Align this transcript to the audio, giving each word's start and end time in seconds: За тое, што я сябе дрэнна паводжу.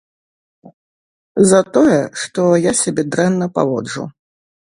За 1.49 1.59
тое, 1.75 1.99
што 2.23 2.41
я 2.69 2.73
сябе 2.81 3.03
дрэнна 3.17 3.47
паводжу. 3.59 4.03